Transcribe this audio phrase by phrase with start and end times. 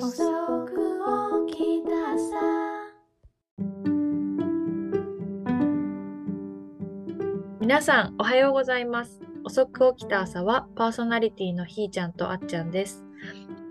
[0.00, 0.22] 遅
[0.64, 2.36] く起きたさ
[7.60, 13.04] 皆さんおはようございます遅く起きた朝はパーソナリティのひーちゃんとあっちゃんです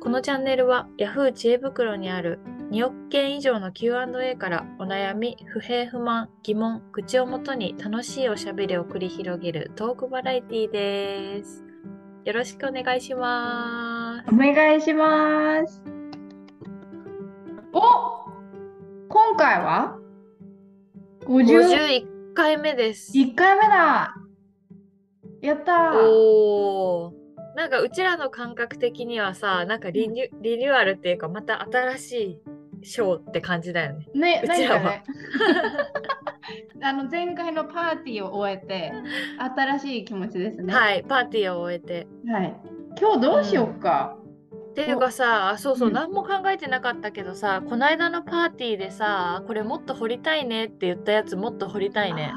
[0.02, 2.40] このチャンネルは Yahoo 知恵袋にある
[2.72, 11.64] 2億件以上の Q&A からお悩み、不平不満、疑問、愚痴をもとに楽しいおしゃべりを繰り広げるトークバラエティーです。
[12.26, 14.34] よろしくお願いします。
[14.34, 15.97] お願いします。
[17.74, 17.82] お
[19.10, 19.98] 今回は
[21.26, 23.12] ?51 回目です。
[23.18, 24.16] 1回目だ
[25.42, 27.14] やったおー。
[27.56, 32.12] なんかうちらの感覚的にはさ、なんかリニュリニューアルっていうかまた新し
[32.82, 34.08] いショーって感じだよね。
[34.14, 34.80] ね、うちらは。
[34.82, 35.04] ね、
[36.84, 38.94] あの前回のパーティーを終えて
[39.56, 40.74] 新しい気持ちですね。
[40.74, 42.08] はい、パーティーを終えて。
[42.32, 42.56] はい。
[43.00, 44.16] 今日どうしようか？
[44.22, 44.27] うんっ
[44.86, 45.78] ていうかさそう。
[45.78, 52.32] そう、うん、何も考えてなかったけどさこの間のパーティーでさこれもっと掘りたいねって言ったやつもっと掘りたいね。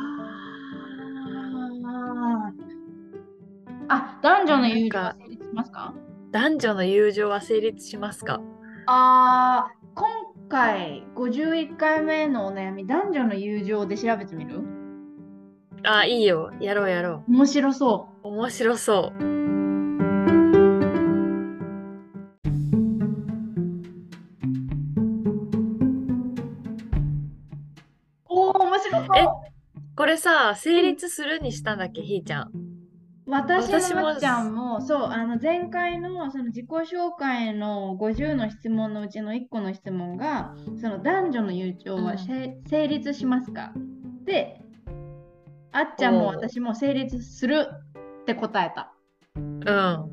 [3.93, 5.95] あ男女の友情は成立しますか？
[6.31, 8.41] 男女の友情は成立しますか？
[8.87, 10.09] あ今
[10.49, 14.63] 回51回目のお悩み男女の友情で調べてみる？
[15.83, 16.53] あいいよ。
[16.61, 17.33] やろうやろう。
[17.33, 18.29] 面白そう。
[18.29, 19.25] 面白そう
[28.97, 29.27] え
[29.97, 32.03] これさ成立するにしたんだっけ？
[32.03, 32.51] ひーちゃん。
[33.27, 43.73] 私もちゃんもそうあの前回のその自己紹介の50の質問のうちの1個の質問がその男女の友情は、うん、成立しますか？
[44.25, 44.61] で
[45.71, 47.69] あっちゃんも私も成立する
[48.23, 48.93] って答えた。
[49.37, 50.11] うん。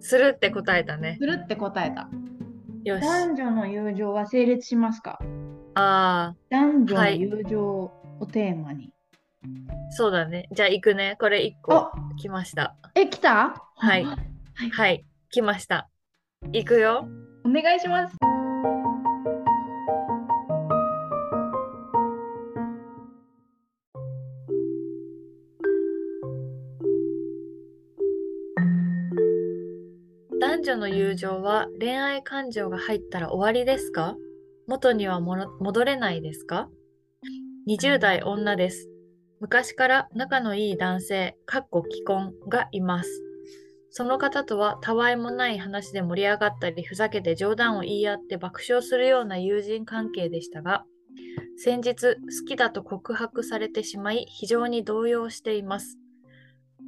[0.00, 1.16] するって答えたね。
[1.20, 2.08] するって答えた。
[2.82, 3.02] よし。
[3.02, 5.20] 男女の友情は成立しますか？
[5.74, 8.92] ああ男女の友情をテーマに、はい
[9.90, 10.48] そうだね。
[10.52, 11.16] じゃあ行くね。
[11.18, 12.76] これ1個来ました。
[12.94, 13.54] え、来た？
[13.76, 14.04] はい。
[14.04, 14.14] は
[14.64, 15.90] い、はい、来ました。
[16.52, 17.08] 行くよ。
[17.44, 18.16] お願いします。
[30.40, 34.16] 男女の友情は恋愛感情が入ったら終わりですか？
[34.66, 36.68] 元には戻れないですか
[37.68, 38.88] ?20 代女です。
[39.40, 43.22] 昔から仲のいい男性、かっこ既婚がいます。
[43.90, 50.84] その方とはたわいもない話で盛り上がったり、ふざけて冗談を言い合って爆笑するような友人関係でしたが、
[51.58, 55.98] 先日好きだと告白されてしまい、非常に動揺しています。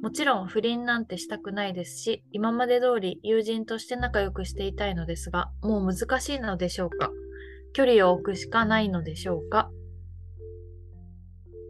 [0.01, 7.11] もちろん不倫なんてしたくないですし、今まで通り友人として仲良くしていたいのですが、もう難しいのでしょうか？
[7.75, 9.69] 距離を置くしかないのでしょうか？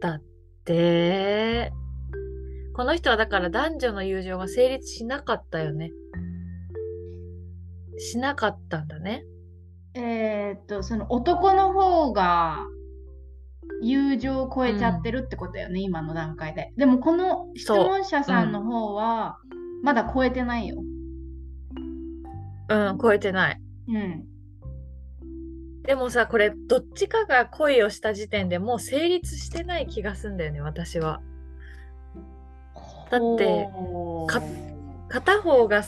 [0.00, 0.22] だっ
[0.64, 1.72] て、
[2.74, 5.90] この人はだから男女の友情が成立しなかったよね。
[7.98, 9.24] しなかったんだね。
[9.94, 12.60] えー、っと、その男の方が
[13.82, 16.72] 友情を超えちゃってるってことだよね、うん、今の段階で。
[16.76, 19.38] でもこの質問者さんの方は、
[19.82, 20.76] まだ超えてないよ。
[22.68, 23.60] うん、超えてない。
[23.88, 24.24] うん。
[25.86, 31.20] でもさこれどっちかが恋をした時点でもう成立してない気がすんだよね私は。
[33.10, 33.68] だって
[35.08, 35.84] 片方が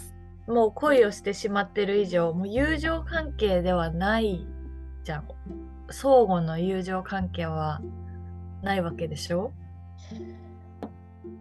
[0.46, 4.46] もう恋をしてしまってる以上もう友情関係ではない
[5.02, 5.28] じゃん。
[5.90, 7.80] 相互の友情関係は
[8.62, 9.52] ないわけでしょ？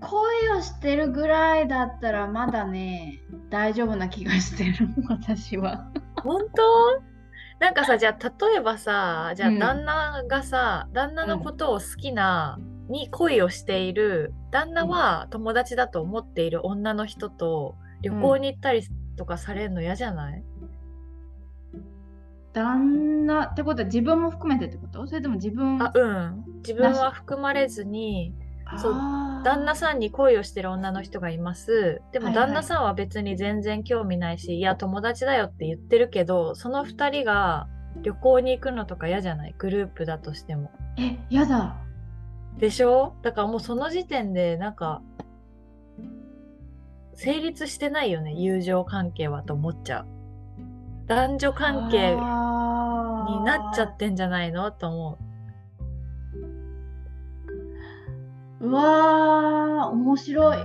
[0.02, 5.92] 恋をしてるぐらいだったらまだね大丈夫な気がしてる私は。
[6.24, 7.17] 本当？
[7.60, 18.84] なんかさじゃあ例えばさじゃあ旦那がさ、うん、旦那のことを好きな、に恋をしている旦那は友達だと思っている女の人と旅行に行ったり
[19.16, 20.44] とかされるの嫌じゃない、
[21.74, 21.84] うん、
[22.54, 25.06] 旦那ってことは自分も含めてってこと？
[25.08, 26.44] それとも自分あうん。
[26.58, 28.34] 自分は含まれずに
[28.76, 28.94] そう
[29.44, 32.02] 旦那さんに恋をしてる女の人がいます。
[32.12, 37.68] でも旦那さんは別に全然興味ないし、はいはい、いや友達だよって言ってるけどその2人が
[38.02, 39.56] 旅行に行くのとか嫌じゃない？
[39.58, 40.72] グループだとしても。
[40.98, 41.78] え嫌だ。
[42.58, 43.16] でしょ？
[43.22, 45.02] だからもうその時点でなんか
[47.14, 50.06] 成立してないよね友情関係はと思っちゃう。
[51.08, 52.18] 男女関係に
[53.44, 54.72] なっちゃってんじゃないの？
[54.72, 55.27] と思う
[58.60, 60.58] うわー、面白い。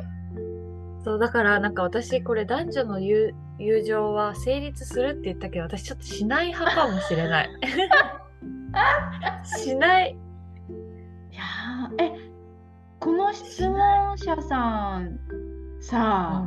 [1.04, 7.50] そうだからなんか私これ男女の友友情は成立するって言ったけど私ちょっとしない派かもしれない。
[9.44, 10.16] しない。
[11.30, 12.30] いやーえ
[13.00, 15.18] この質問者さん
[15.80, 16.46] さ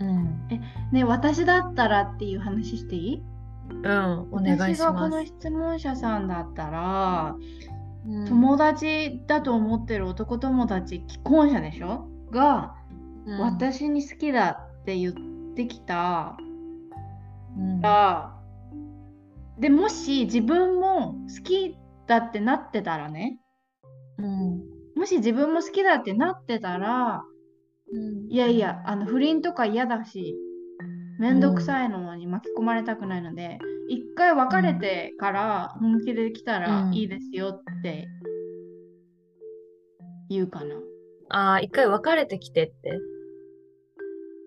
[0.00, 0.48] うん。
[0.92, 3.22] ね私だったらっていう話していい？
[3.70, 7.40] うんお願いし私がこのます、質問者さんだったら、う
[7.72, 7.75] ん
[8.06, 12.08] 友達だと思ってる男友達既婚者でしょ？
[12.30, 12.74] が、
[13.26, 13.40] うん。
[13.40, 15.14] 私に好きだって言っ
[15.54, 16.36] てきた。
[17.58, 17.80] うん。
[17.80, 18.38] ら、
[19.58, 21.76] でもし自分も好き
[22.06, 23.40] だってなってたらね
[24.18, 24.62] うん。
[24.94, 27.24] もし自分も好きだってなってたら
[27.92, 28.30] うん。
[28.30, 30.36] いやいやあの不倫とか嫌だし
[31.18, 36.94] めんどくさいのに巻き込まれたくないので、一回別れてから本気で来たらうん。
[36.94, 38.08] いいですよって
[40.28, 40.74] 言うかな。
[41.28, 43.00] ああ一回別れてきてって。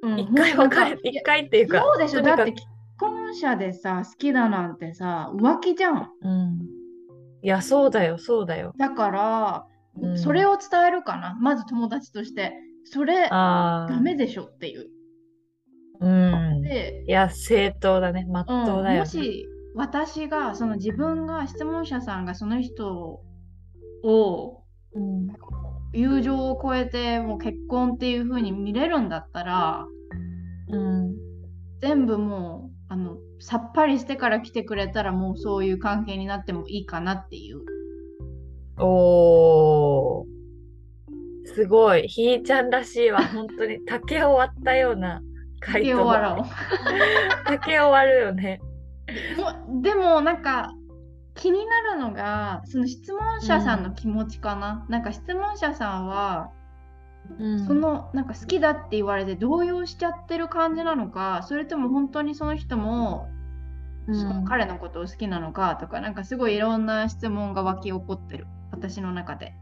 [0.03, 0.19] うん。
[0.19, 2.21] 一回別れて一回っていうかそうでしょ。
[2.21, 2.61] だって既
[2.99, 6.11] 婚者でさ好きだなんてさ浮気じゃん。
[6.21, 6.59] うん。
[7.41, 9.65] いやそうだよそうだよ、だから、
[10.01, 11.37] うん、それを伝えるかな。
[11.39, 12.53] まず友達として。
[12.91, 14.87] それダメでしょっていう。
[16.01, 16.61] うん。
[16.61, 18.25] で、いや正当だね。
[18.29, 23.21] まっうんとうだよ、もし私がその自分が質問者さんがその人
[24.03, 24.63] を
[24.93, 25.27] うん。
[25.91, 29.85] 友情を超えてもう結婚っていう風に見れるんだったら
[30.69, 31.15] うん。
[31.81, 37.61] 全部もうあのさっぱりしてから来てくれたらもうそういう関係になってもいいかなっていう。
[38.77, 40.39] おー。
[41.45, 42.07] すごい。
[42.07, 43.25] ひーちゃんらしいわ。
[43.25, 43.79] 本当に。
[43.87, 45.21] 竹を割ったような
[45.59, 46.45] 回竹答を割ろう。
[47.45, 48.61] 竹を割るよね。
[49.37, 50.73] もうでもなんか
[51.35, 56.51] 気になるのがその質問者さんの気持ちかな、なんか質問者さんは
[57.37, 57.65] うん。
[57.65, 63.29] そのなんか好きだって言われて動揺しちゃってる感じなのかそれとも本当にその人も
[64.07, 64.15] うん。
[64.15, 68.47] その彼のことを好きなのかとか、なんかすごいいろんな質問が湧き起こってる。
[68.71, 69.53] 私の中で。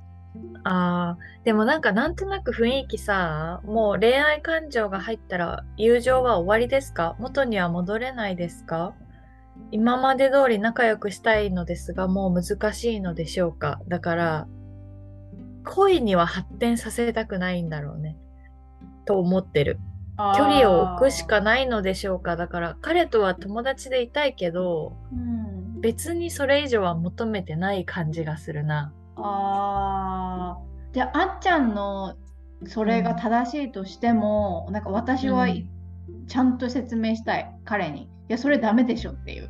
[0.64, 7.16] あーでもなんかなんとなく雰囲気さもう恋愛感情が入ったら友情は終わりですか？
[7.20, 8.94] 元には戻れないですか？
[9.72, 13.80] 今まで通り仲良くしたいのですがもう難しいのでしょうか？
[13.88, 14.48] だから
[15.64, 18.18] 恋には発展させたくないんだろうね。
[19.06, 19.80] と思ってる。
[20.18, 22.36] 距離を置くしかないのでしょうか？
[22.36, 32.16] だから彼とは友達でいたいけどうん、別にそれ以上は求めてない感じがするなあーじゃああっちゃんの
[32.66, 35.70] それが正しいとしても、なんか私はうん
[36.28, 38.04] ちゃんと説明したい彼に。
[38.04, 39.50] いやそれダメでしょっていう。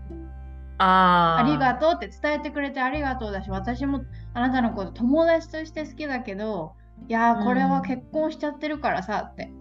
[0.78, 4.02] あーありがとうって伝えてくれてありがとうだし私も
[4.34, 6.74] あなたのこと友達として好きだけど
[7.08, 9.52] いやーこれは結婚しちゃってるからさって、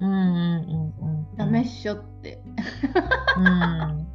[0.00, 2.42] うんうんうんうんダメっしょって。
[3.36, 4.06] うん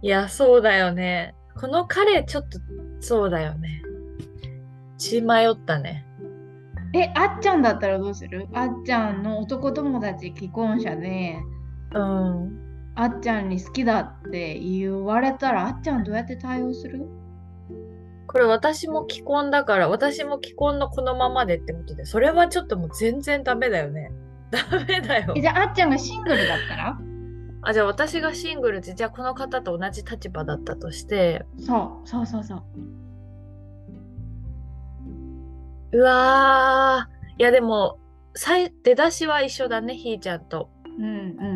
[0.00, 1.34] いや、そうだよね。
[1.56, 2.60] この彼、ちょっと、
[3.00, 3.82] そうだよね。
[4.98, 6.04] 血迷ったね。
[6.94, 8.48] えあっちゃんだったらどうする？
[8.52, 11.36] あっちゃんの男友達既婚者で
[11.94, 12.64] うん。
[12.94, 17.06] あっちゃんに好きだって言われたらあっちゃんどうやって対応する？
[18.26, 24.10] これ私も既婚だから、私も既婚のこのままでってことで、それはちょっともう全然ダメだよね。
[24.50, 25.40] ダメだよえ。
[25.40, 26.98] じゃああっちゃんがシングルだったら？
[27.68, 32.62] あ、じゃあ私がシングルで、じゃあこの方と同じ立場だったとして、そうそうそうそう。
[35.92, 37.40] うわー。
[37.40, 37.98] いや、でも、
[38.34, 40.70] さい出だしは一緒だね、ひーちゃんと。
[40.98, 41.08] うんう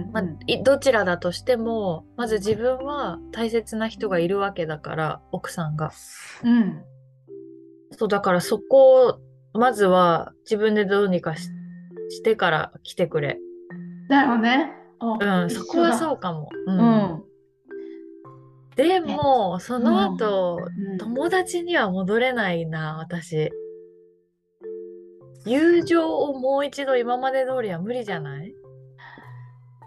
[0.09, 5.93] ん、まあうんいどちらだとしても、まず自分は大切な人がいるわけだから、奥さんが。
[6.45, 6.85] うん
[7.93, 9.19] そう、だからそこを、
[9.59, 11.49] まずは自分でどうにかし
[12.11, 13.39] してから来てくれ。
[14.11, 14.82] だよね。
[15.03, 16.49] うん、そこはそううかも。
[16.67, 16.73] う。
[16.73, 17.25] うんん。
[18.77, 23.51] でも、その後、うん友達には戻れないな、私。
[25.45, 28.55] 友情をもう一度今まで通りは無理じゃない？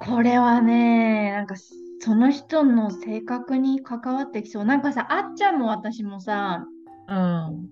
[0.01, 1.55] これはね、なんか
[2.01, 4.65] その人の性格に関わってきそう。
[4.65, 6.65] なんかさ、あっちゃんも私もさ、
[7.07, 7.69] うん。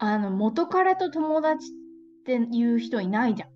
[0.00, 3.48] あの元彼と友達っていう人いないじゃん。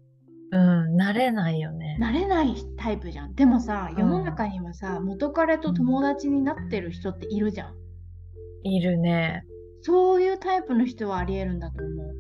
[0.52, 1.96] うん、慣れないよね。
[1.98, 3.34] なれないタイプじゃん。
[3.34, 7.74] でもさ、うん世の中にはさ、元彼と友達になってる人っているじゃん。
[8.64, 9.44] いるね。
[9.80, 12.14] そういうタイプの人はありえるんだと思う。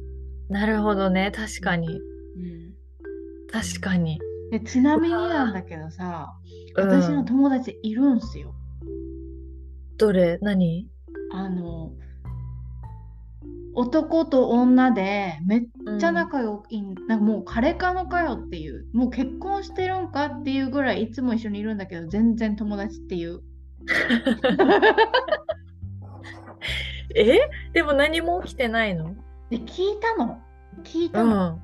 [0.48, 1.30] なるほどね。
[1.30, 1.88] 確かに。
[1.88, 2.00] うん、
[3.52, 4.18] 確かに。
[4.50, 8.54] でちなみになんだけどさ、うん私の友達いるんすよ。
[9.98, 10.38] どれ？
[10.40, 10.88] 何？
[11.34, 11.92] あの、
[13.74, 15.62] 男と女でめっ
[15.98, 23.40] ちゃ仲良い、うん、なんかもう彼かのかよっていうもう結婚してるんかっていうぐらいいつも一緒にいるんだけど全然友達っていう。
[27.16, 27.38] え？
[27.72, 29.14] でも何も起きてないの？
[29.50, 30.38] で聞いたの。
[30.84, 31.60] 聞いたの、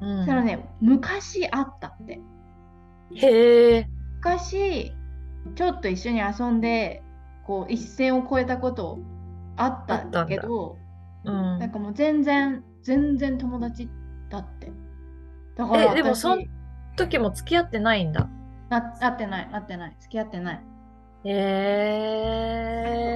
[0.00, 2.20] うん、うん、それね昔あったって。
[3.14, 3.88] へえ。
[4.16, 4.92] 昔
[5.54, 7.02] ちょっと一緒に遊んで
[7.44, 8.98] こう一線を越えたこと
[9.56, 10.26] あったんだ。
[10.26, 10.76] けど
[11.24, 13.88] うん、なんかもう全然全然友達
[14.28, 14.72] だって。
[15.56, 16.42] だからえでもその
[16.96, 18.28] 時も付き合ってないんだ。
[18.70, 19.96] な会ってない会ってない。
[20.00, 20.64] 付き合ってない。
[21.24, 21.30] へ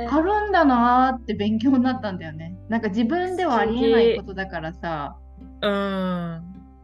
[0.05, 2.57] えー、あるんだなーって勉強になったんだよね。
[2.69, 5.17] なんか自分ではありえないことだからさ。
[5.61, 6.43] うん。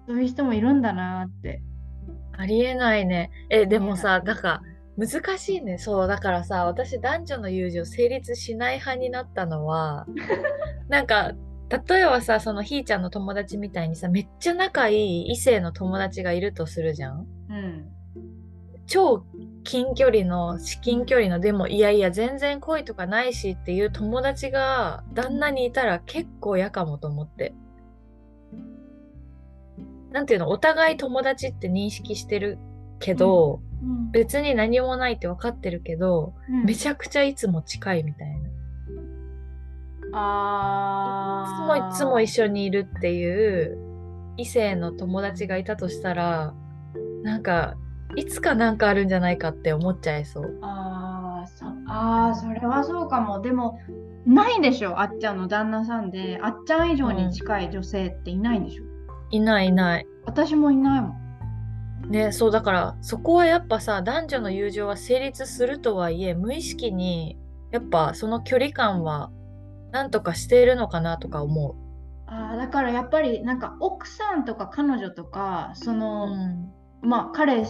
[0.08, 1.62] そういう人もいるんだなって。
[2.32, 3.30] ありえないね。
[3.50, 4.62] えでもさなんか
[4.96, 5.78] 難しいね。
[5.78, 10.06] そうだからさ私男女の友情成立しない派になったのは
[10.92, 11.32] なんか
[11.88, 17.26] 例えばさそのひーちゃんの友達みたいにさめっちゃ仲いい異性の友達がいるとするじゃん？
[17.48, 17.88] うん、
[18.86, 19.24] 超
[19.64, 27.54] 近距離の至近距離のでもいやいや全然恋とかないしっていう友達が旦那にいたら結構嫌かもと思って。
[30.10, 30.50] なんていうの？
[30.50, 32.58] お互い友達って認識してる
[33.00, 38.50] けど、うん、別に何もないって分かってるけど、うん、めちゃくちゃいつも近いみたいな。
[40.12, 43.78] あいつもいつも一緒にいるっていう
[44.36, 46.54] 異性の友達がいたとしたら
[47.22, 47.76] なんか
[48.16, 50.58] いつかなんかあるんじゃないかって思っちゃいそう。
[50.62, 53.40] あそあそれはそうかも。
[53.40, 53.78] でも
[54.26, 58.90] ないでしょあっちゃんの旦那さんであっちゃん以上に近い女性っていないんでしょ、うん、
[59.30, 60.06] いないいない。
[60.24, 61.22] 私もいないもん。
[62.10, 67.38] ねそうだからそこはやっぱさ男女の友情は成立するとはいえ無意識に
[67.70, 69.30] やっぱその距離感は
[69.92, 71.74] なんとかしているのかなとか思う。
[72.26, 77.64] あだからやっぱりなんか奥さんとか彼女とかその、うん、まあ彼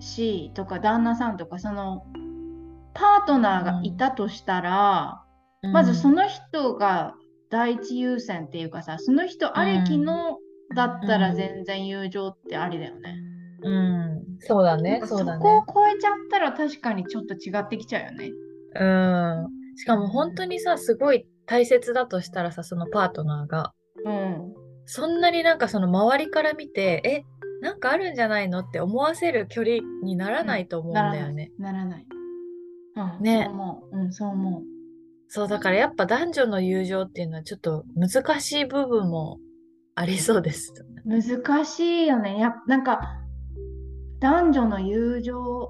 [0.00, 2.04] 氏とか旦那さんとかその
[2.94, 5.22] パートナーがいたとしたら、
[5.62, 7.14] うん、まずその人が
[7.50, 10.38] 第一優先っていうかさその人ありきの
[10.74, 13.16] だったら全然友情ってありだよね。
[13.64, 15.02] うん、そうだね。
[15.04, 18.30] そこを超えちゃったら確かにちょっと違ってきちゃうよね。
[18.74, 19.76] うん。
[19.76, 23.72] しかも本当にさ、すごい大切だとしたらさ、そのパートナーが。
[24.04, 24.54] うん。
[24.84, 27.24] そんなになんかその周りから見て、え、
[27.60, 31.52] なんかあるんじゃないのって思わせる距離にならないと思うんだよね。
[31.58, 32.06] ならない。
[32.96, 33.44] うん、ね。
[33.44, 33.96] そう思う。
[33.96, 34.62] うん、そう思う。
[35.28, 39.38] そう、だからやっぱ男女の友情っていうのはちょっと難しい部分も
[39.94, 40.74] ありそうです。
[41.04, 42.38] 難しいよね。
[42.38, 43.00] やなんか
[44.20, 45.68] 男女の友情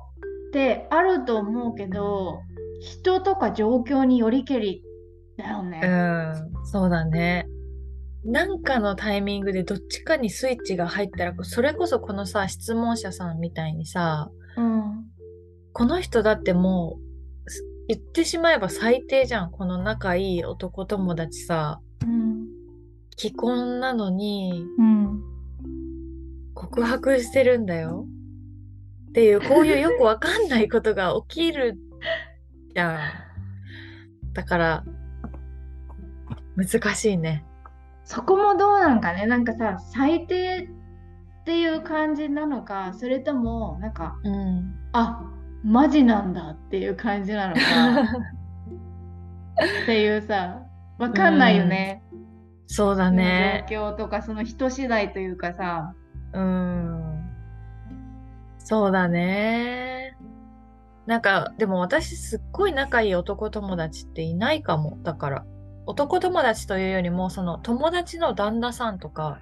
[0.49, 2.43] ってあると思うけど
[2.81, 4.85] 人とか状況によりけり
[5.37, 5.81] だよね。
[5.83, 7.47] うんそうだね。
[8.25, 15.05] なんかのタイミングでどっちかにスイッチが入ったらそれこそこのさ質問者さんみたいにさ、うん、
[15.73, 17.13] この人だってもう
[17.89, 22.47] 言ってしまえば最低じゃんこの仲いい男友達さ、うん、
[23.19, 25.21] 既婚なのに、うん、
[26.55, 28.07] 告白してるんだよ。
[29.09, 31.77] っていうこういうよくわかんないことが起きる
[32.75, 32.99] じゃん。
[34.33, 34.85] だから
[36.57, 37.45] 難しいね。
[38.05, 40.69] そこもどうなんかねなんかさ最低
[41.43, 45.23] っていう感じなのかそれともなんか、うん、あ
[45.65, 47.61] マジなんだっていう感じなのか
[49.85, 50.63] っていうさ
[50.99, 52.03] わかんないよね。
[52.13, 52.19] うん、
[52.67, 53.67] そうだね。
[53.71, 55.95] 状況とかその人次第というかさ。
[56.33, 57.03] うん
[58.65, 60.17] そうだね。
[61.07, 64.99] なんか、でも私すっごい仲いい男友達っていないかも。
[65.03, 65.45] だから、
[65.87, 69.41] 男友達というよりも、その友達の旦那さんとか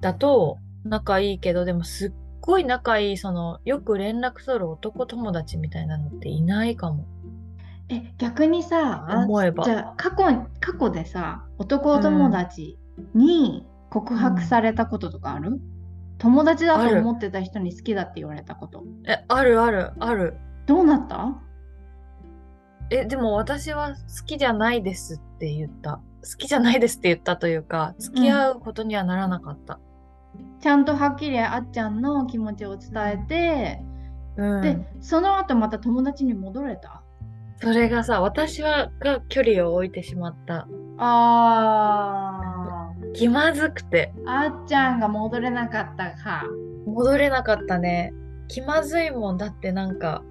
[0.00, 7.06] だと仲いいけど、でもすっごい仲いい、その、よく連絡取る男友達みたいなのっていないかも。
[7.88, 9.64] え、逆にさ、思えば。
[9.64, 10.24] じゃあ、過去、
[10.60, 12.78] 過去でさ、男友達
[13.14, 15.60] に告白されたこととかある、うん。
[16.18, 18.84] 友達だと思ってた人に好きだって言われたこと。
[19.06, 20.36] えあるあるある。
[20.66, 21.34] どうなった？
[22.96, 26.00] えでも私は好きじゃないですって言った。
[26.22, 29.78] 好きじゃないですって言ったというか付き合うことにはならなかった、
[30.34, 33.82] うん、ちゃんとはっきりあっちゃんの気持ちを伝えて、
[34.38, 37.02] うん、でその後また友達に戻れた？
[37.60, 40.66] それがさ私はが距離を置いてしまった。
[40.96, 43.12] あー。
[43.12, 44.12] 気まずくて。
[44.26, 46.44] あっちゃんが戻れなかったか。
[46.86, 48.12] 戻れなかったね。
[48.48, 49.36] 気まずいもん。
[49.36, 50.22] だってなんか、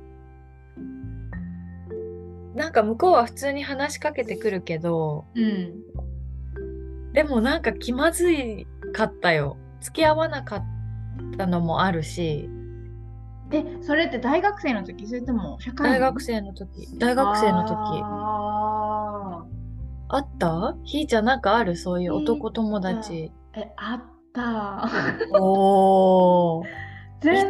[2.55, 9.57] なんか向こうは普通に話しかけてくるけど、うん、でもなんか気まずいかったよ。
[9.81, 10.63] 付き合わなかっ
[11.37, 12.49] たのもあるし、
[13.51, 15.05] え、それって大学生の時？
[15.07, 15.99] それとも社会人？
[15.99, 17.73] 大学生の時、大学生の時。
[18.03, 19.45] あ
[20.09, 20.75] あった？
[20.83, 21.75] ひーちゃんなんかある？
[21.75, 23.31] そういう男友達。
[23.55, 24.89] ーえ、あった。
[25.39, 26.65] おー。
[27.21, 27.49] 全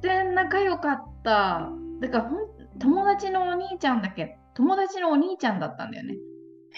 [0.00, 1.70] 然仲良かった。
[2.00, 2.51] だからほん
[2.82, 6.16] 友達のお兄ちゃんだけ、友達のお兄ちゃんだったんだよね。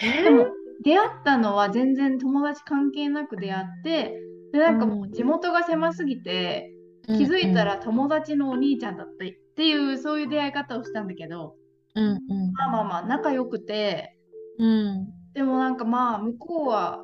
[0.02, 0.46] えでも
[0.82, 4.20] 出会ったのは全然友達関係なく出会って、
[4.52, 11.56] でなんかもう地元が狭すぎて、ー気づいたら、友達のお兄ちゃんだったっていうそういう出会い方をしたんだけど、
[11.94, 14.18] うんうんまあまあまあ仲良くて、
[14.58, 14.68] うん。
[14.68, 15.08] うん。
[15.32, 17.02] でもなんかまあ向こうは、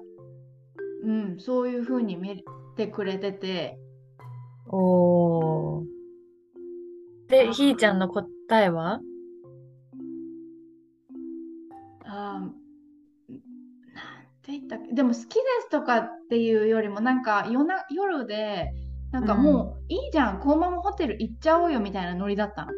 [1.04, 2.44] うん、そういう風に見
[2.76, 3.78] てくれてて、
[4.68, 5.84] おー。
[7.28, 8.08] で、ひーちゃんの
[8.50, 8.98] 答えは？
[12.04, 12.50] あーなん
[14.42, 14.92] て言ったっけ？
[14.92, 18.72] でも好きですとかっていうよりもなんか夜な夜で
[19.12, 22.72] なんかもういいじゃん、このままホテル行っちゃおうよみたいなノリだったの。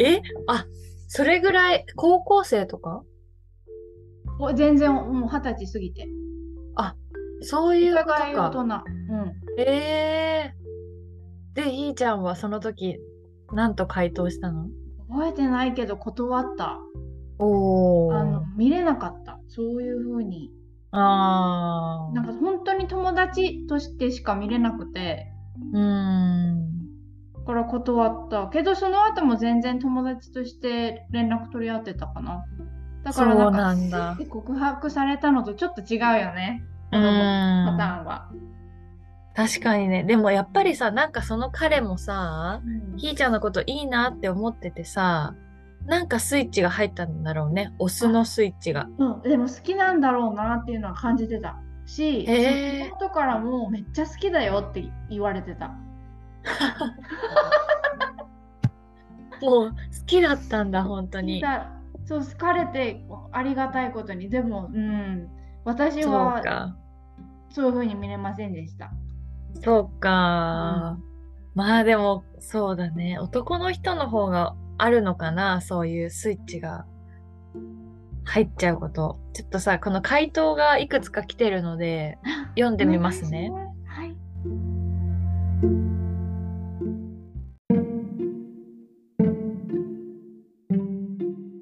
[0.00, 0.22] え？
[0.48, 0.66] あ、
[1.06, 3.04] それぐらい、高校生とか？
[4.40, 6.08] お全然もう二十歳過ぎて。
[7.42, 8.68] そういうことお互い大人。
[8.68, 8.84] か。
[9.08, 9.60] うん。
[9.60, 11.54] えー。
[11.54, 12.98] で、ひーちゃんはその時、
[13.52, 14.66] なんと回答したの？
[15.10, 16.78] 覚えてないけど断った。
[17.38, 18.44] おあのー。
[18.56, 19.40] 見れなかった。
[19.48, 20.52] そういう風に。
[20.92, 25.76] あなんか本当に友達としてしか見れなくて、ー。
[25.76, 26.70] うーん。
[27.34, 28.48] だから断った。
[28.48, 32.44] けどその後も全然友達として連絡取り合ってたかな。
[33.02, 34.14] だからなんんだ。
[34.18, 36.62] で告白されたのとちょっと違うよね。
[36.92, 37.72] うこの。
[37.72, 38.30] パターンは。
[39.40, 40.04] 確かにね。
[40.04, 42.60] でもやっぱりさ、なんかその彼もさ、
[42.98, 45.34] ひーちゃんのこといいなって思っててさ、
[45.86, 47.72] なんかスイッチが入ったんだろうね。
[47.78, 48.86] オスのスイッチが。
[48.98, 51.56] うん、でも好きなんだろうなっていうのは感じてた
[51.86, 55.68] し、妹からもめっちゃ好きだよって言われてた。
[59.40, 61.40] もう好きだったんだ、本当に。
[61.40, 61.70] だ
[62.04, 65.30] そう好かれてありがたいことにでも、うん、
[65.64, 66.76] 私はか。
[67.48, 68.92] そういう風に見れませんでした。
[69.62, 70.98] そうか。
[71.54, 73.18] まあでも、そうだね。
[73.18, 76.86] 男の人の方があるのかな、そういうスイッチが
[78.24, 79.18] 入っちゃうこと。
[79.34, 82.18] ちょっとさ、この回答がいくつか来てるので、
[82.56, 83.52] 読んでみますね
[83.84, 84.16] はい。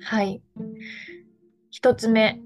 [0.01, 0.43] はい。
[1.71, 2.41] 一つ目。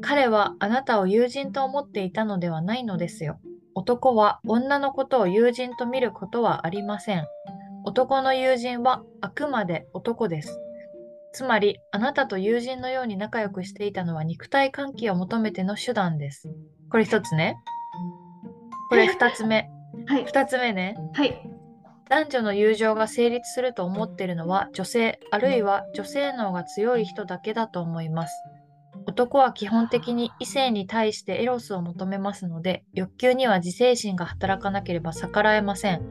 [0.00, 3.38] 彼はあなたを友人と思っていたのではないのですよ。
[3.74, 7.26] 男は女のことを友人と見ることはありません。
[7.84, 10.58] 男の友人はあくまで男です。
[11.32, 16.48] つまり、あなたと友人のように仲良くしていたのは肉体関係を求めての手段です。
[16.90, 17.56] これ一つね。
[18.88, 19.68] これ二つ目。
[20.06, 20.24] はい。
[20.24, 20.96] 二つ目ね。
[21.12, 21.34] はい。
[22.08, 28.34] 男女の友情が成立すると思っているのは女性あるいは女性脳が強い人だけだと思います。
[29.06, 36.02] 男は基本的に異性に対してエロスを求めますので欲求には自制心が働かなければ逆らえません。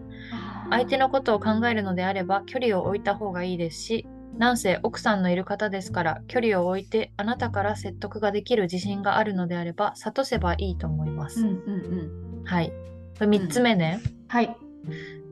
[0.70, 11.42] 相手のことを考えるのであれば距離を置いた方がいいですしなんせ奥さんのいる方ですから距離を置いてあなたから説得ができる自信があるのであれば諭せばいいと思います。
[11.42, 12.44] うんうんうん。
[12.44, 12.70] はい。
[13.18, 14.02] これ3つ目ね。
[14.28, 14.56] はい。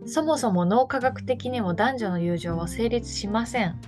[0.05, 3.79] そもそも脳科学的にも男女の友情は成立しません。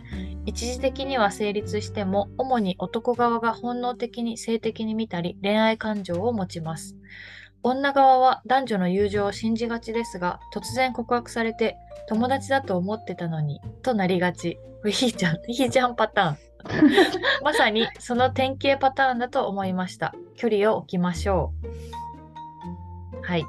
[0.45, 6.95] 一時的には成立しても、主に男側が本能的に性的に見たり、恋愛感情を持ちます。
[7.63, 11.78] 女側は男女の友情を信じがちですが、突然告白されて、
[12.10, 14.60] 友達だと思ってたのに、となりがち。
[14.82, 16.38] これひーちゃん、 ひーちゃんパターン。
[17.43, 20.13] まさにその典型パターンだと思いました。
[20.36, 21.54] 距離を置きましょ
[23.21, 23.26] う。
[23.26, 23.45] はい。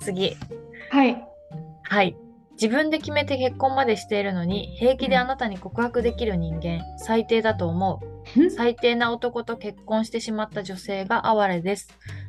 [0.00, 0.36] 次。
[0.90, 1.29] はい。
[1.90, 2.16] はい。
[2.52, 8.50] 自分で決めて結婚までしているのに、平気であなたに告白できる人間、最低だと思う。
[8.54, 11.88] 最低な男と結婚してしまった女性が哀れです。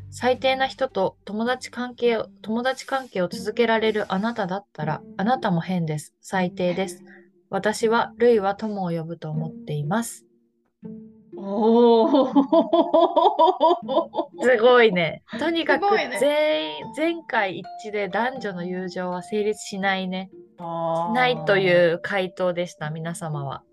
[0.09, 6.15] 最低な人と友達関係を、友達関係を続けられるあなただったら、あなたも変です。
[6.21, 7.03] 最低です。
[7.51, 10.25] 私は、ルイは友を呼ぶと思っています。
[11.43, 12.31] おお。
[14.41, 15.23] すごいね。
[15.39, 15.85] とにかく
[16.19, 20.29] 全員、全会一致で男女の友情は成立しないね。
[20.59, 20.61] し
[21.13, 23.63] ないという回答でした、皆様は。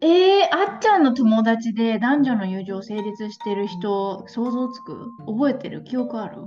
[0.00, 0.10] えー、
[0.50, 5.08] あっちゃんの友達で男女の友情成立してる人想像つく？
[5.26, 5.84] 覚えてる？
[5.84, 6.42] 記憶ある？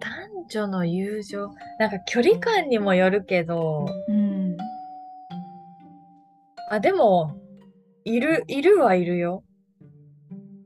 [0.00, 4.56] 男女の友情、なんか距離感にもよるけど、うん。
[6.70, 7.36] あ、でも、
[8.04, 9.44] いる、いるはいるよ。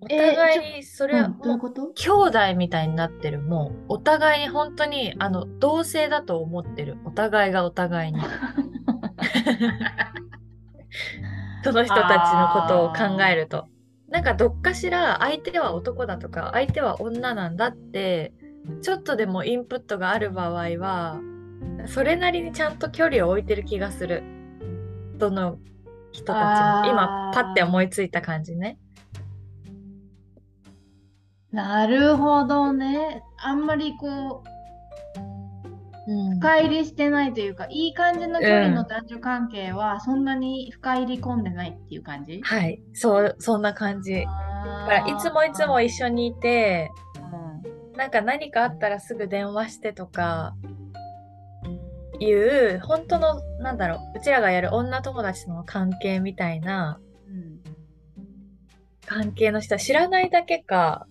[0.00, 1.92] お互いにそれはもうこと？
[1.94, 3.40] 兄弟みたいになってる。
[3.40, 6.96] もうお互いに本当にあの同性だと思ってる。
[7.04, 8.20] お互いがお互いに。
[11.64, 13.68] その人たちのことを考えると。
[14.08, 18.34] なんかどっかしら相手は男だとか相手は女なんだって
[18.82, 21.18] ちょっとでもインプットがある場合は
[21.86, 24.22] それなりにちゃんと距離を置いてる気がする。
[25.16, 25.58] どの
[26.12, 26.92] 人たちも。
[26.92, 28.78] 今パッて思いついた感じね。
[31.50, 33.22] なるほどね。
[33.38, 42.40] あんまりこう、うん深入りしてないというか、いい感じの距離の男女関係はそんなに深入り込んでないっていう感じ？
[42.42, 44.14] はい、そう、そんな感じ。
[44.14, 46.90] だからいつもいつも一緒にいて、
[47.96, 50.54] なんか何かあったらすぐ電話してとか、
[52.22, 57.62] いう、本当の、なんだろう、うちらがやる女友達との関係みたいなうん
[59.06, 61.06] 関係の人は知らないだけか、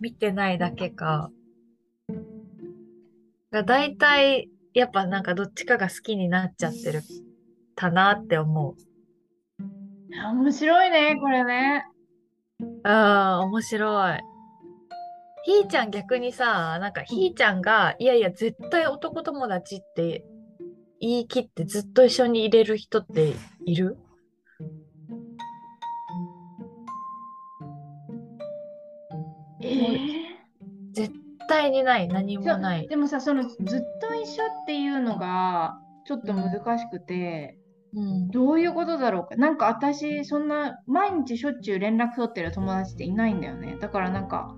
[0.00, 1.30] 見てないだけか、
[3.50, 7.02] が大体、やっぱなんかどっちかが好きになっちゃってる
[7.74, 8.74] かなって思う。
[10.10, 11.84] 面白いね、これね。
[12.84, 14.20] ああ、面白い。
[15.46, 20.24] ひーちゃん逆にさ、なんかひーちゃんが、いやいや、絶対男友達って
[20.98, 23.32] 言い切ってずっと一緒にいれる人って
[23.64, 23.96] いる？
[29.62, 30.94] えー？
[30.94, 31.14] 絶
[31.48, 32.88] 対にない、何もない。
[32.88, 33.54] でもさ、そのずっ
[34.00, 35.78] と一緒っていうのが
[36.08, 37.56] ちょっと難しくて、
[37.94, 38.30] うん。
[38.32, 39.36] どういうことだろうか？
[39.36, 43.76] なんか私、そんな毎日しょっちゅう連絡取ってる友達っていないんだよね。
[43.80, 44.56] だからなんか、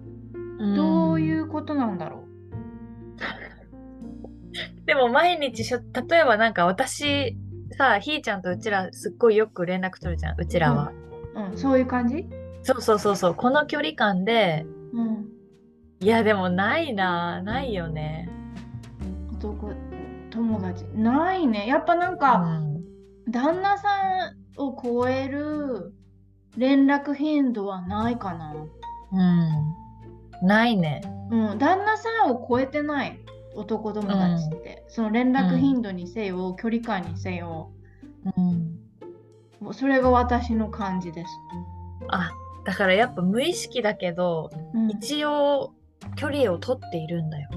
[0.59, 2.29] どういううことなんだろん
[4.87, 7.37] でも毎日しょ、例えばなんか私、
[7.73, 10.93] さ、ひーちゃんとうちらすっごいよく連絡取るじゃん、うちらは。
[11.35, 11.41] う。
[11.51, 12.29] うん、そういう感じ？
[12.63, 15.29] そうそうそうそう、この距離感で、うん。
[16.01, 18.29] いやでもないな、ないよね。
[19.33, 19.73] 男
[20.31, 22.83] 友達ないねやっぱなんうか、ん。
[23.31, 23.89] 旦那さ
[24.59, 25.93] んを超える
[26.57, 29.75] 連絡頻度はないかなうん。
[30.43, 31.03] ないね。
[31.31, 33.19] うん旦那さんを超えてない
[33.55, 37.71] 男友達って、その連絡頻度にせよ、距離感にせよ
[38.37, 38.79] うん。
[39.61, 41.29] もうそれが私の感じです、
[42.09, 42.31] あ、
[42.65, 45.75] だからやっぱ無意識だけど、うん一応
[46.17, 47.49] 距離を取っているんだよ。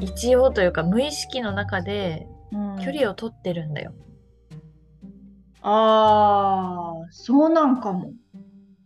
[0.00, 3.92] 一応というか無意識の中でうん距離を取ってるんだよ。
[5.62, 8.12] あーそうなんかも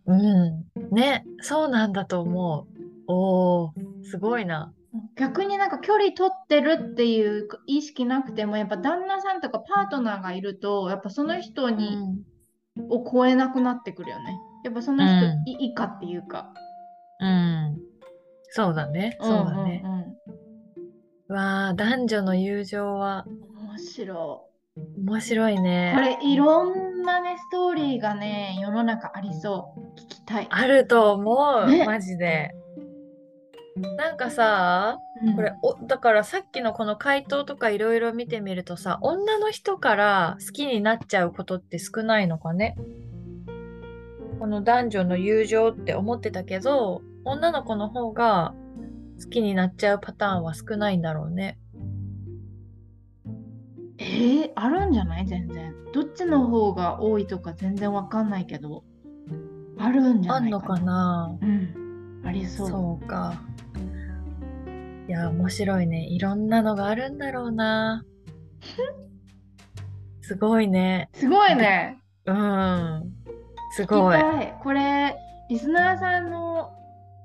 [0.05, 0.70] うん。
[0.91, 2.67] ね、そうなんだと思
[3.07, 3.11] う。
[3.11, 3.71] おー、
[4.03, 4.73] すごいな。
[5.15, 12.25] 逆になんか距離取ってるっていう意識なくてもやっぱ旦那さんとかパートナーがいるとやっぱその人うに、ん。
[12.89, 14.39] を超えなくなってくるよね。
[14.63, 16.53] やっぱその人うんい以下っていうか。
[17.19, 17.77] うん。
[18.49, 19.17] そうだね。
[19.19, 19.81] そうだね。
[19.83, 20.15] うんうんうん
[21.31, 23.25] わあ、男女の友情は
[23.69, 24.49] 面白
[24.97, 25.61] 面白いい。
[25.61, 25.93] ね。
[25.95, 29.80] これいろんなね、ストーリーがね、世の中ありそう。
[29.95, 30.47] 聞きたい。
[30.49, 31.85] あると思う、ね。
[31.85, 32.51] マジで。
[33.97, 35.35] なんかさ、うん。
[35.35, 42.75] これおだからさっきのこの回答とかいろいろ見てみるとさ女の人から好きになっちゃうことって少ないのかね？
[44.39, 48.53] この男女の友情って思ってたけど女の子の方が
[49.23, 51.57] 好きになっちゃうパターンは少ないんだろうね。
[53.99, 55.27] えー、あるんじゃない？
[55.27, 55.73] 全然。
[55.93, 58.83] どっちの方が多いとか全然わかんないけど、
[59.83, 62.21] あるんじゃないあんのかなうん。
[62.25, 62.69] ありそう。
[62.69, 63.41] そうか
[65.07, 68.05] いや面白いねいろんなのがあるんだろうな
[70.21, 71.97] すごいねすごいね。
[72.25, 73.21] うん
[73.71, 74.19] すごい。
[74.61, 75.17] これ、
[75.49, 76.73] リスナーさんの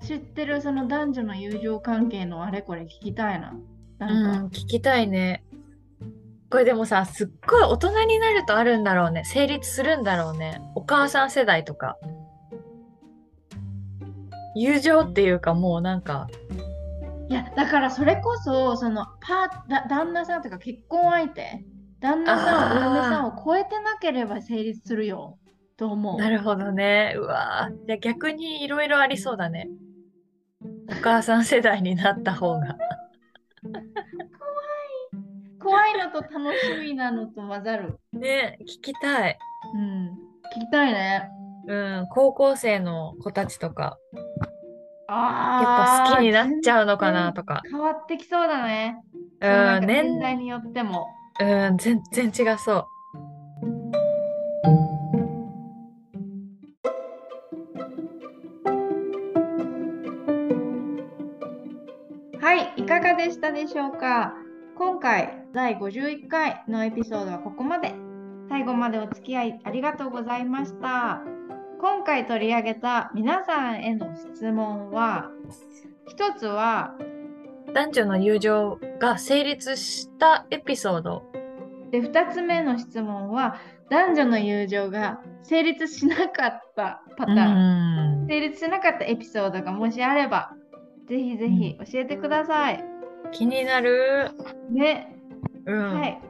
[0.02, 3.54] 知ってるその男女の友情関係のあれこれ聞きたいな。
[3.98, 5.44] なんか、うん、聞きたいね。
[6.48, 9.24] これでもさ、すっごい大人になるとあるんだろうね。
[9.24, 10.60] 成立するんだろうね。
[10.76, 11.96] お母さん世代とか。
[14.58, 16.28] 友情っていうかもうなんか、
[17.28, 21.62] いや、だからそれこそ、そのパーだ旦那さんとか結婚相手、
[22.00, 25.36] 旦那さん、お嫁さんを超えてなければ成立するよ、
[25.76, 26.18] と思う。
[26.18, 27.14] なるほどね。
[27.18, 27.86] うわぁ。
[27.86, 29.68] じゃあ逆にいろいろありそうだね。
[30.62, 32.78] お母さん世代になった方が。
[35.62, 37.98] 怖いのと楽しみなのと混ざる。
[38.14, 39.38] ね、聞きたい。
[39.74, 40.06] うん。
[40.56, 41.28] 聞きたいね。
[41.66, 43.98] うん、高校生の子たちとか、
[45.08, 47.62] やっぱ好きになっちゃうのかなとか。
[47.70, 49.02] 変わってきそうだね。
[49.40, 49.46] う
[49.84, 51.06] ん、年代によっても。
[51.40, 52.86] うん、全然違そう。
[62.40, 64.34] はい、いかがでしたでしょうか？
[64.76, 67.94] 今回第51回のエピソードはここまで。
[68.48, 71.20] 最後までお付き合いありがとうございました。
[71.80, 75.30] 今回取り上げた皆さんへの質問は
[76.08, 76.94] 一つは
[77.74, 81.22] 男女の友情が成立したエピソード
[81.90, 83.56] で2つ目の質問は
[83.90, 90.52] 男女の友情が成立しなかったパターン成立しなかったエピソードがもしあれば
[91.08, 92.84] ぜひぜひ教えてください。
[93.32, 94.30] 気になる。
[94.70, 95.16] ね。
[95.66, 96.20] うん、はい。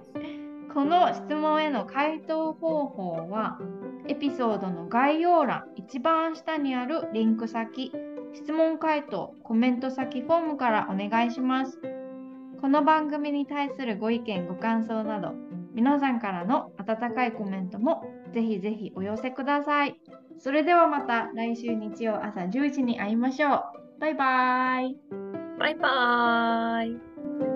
[0.72, 3.58] この質問への回答方法は
[4.08, 7.92] エピソードの概要欄一番下にあるリンク先
[8.34, 11.80] 質問回答コメント先フォームからお願いします。
[12.60, 15.32] この番組に対するご意見ご感想など
[15.74, 20.00] 皆さんからの温かいコメントもぜひぜひお寄せください。
[20.38, 23.62] それではまた来週日曜朝10時に会いましょう。
[24.00, 24.96] バイバーイ。
[25.58, 27.55] バイバーイ。